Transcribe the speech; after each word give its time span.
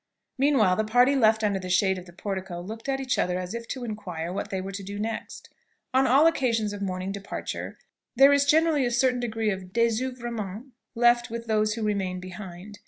Meanwhile 0.39 0.77
the 0.77 0.83
party 0.83 1.15
left 1.15 1.43
under 1.43 1.59
the 1.59 1.69
shade 1.69 1.99
of 1.99 2.07
the 2.07 2.11
portico 2.11 2.59
looked 2.59 2.89
at 2.89 2.99
each 2.99 3.19
other 3.19 3.37
as 3.37 3.53
if 3.53 3.67
to 3.67 3.83
inquire 3.83 4.33
what 4.33 4.49
they 4.49 4.59
were 4.59 4.71
to 4.71 4.81
do 4.81 4.97
next. 4.97 5.53
On 5.93 6.07
all 6.07 6.25
occasions 6.25 6.73
of 6.73 6.81
morning 6.81 7.11
departure 7.11 7.77
there 8.15 8.33
is 8.33 8.45
generally 8.45 8.83
a 8.83 8.89
certain 8.89 9.19
degree 9.19 9.51
of 9.51 9.73
désoeuvrement 9.73 10.71
left 10.95 11.29
with 11.29 11.45
those 11.45 11.75
who 11.75 11.83
remain 11.83 12.19
behind. 12.19 12.79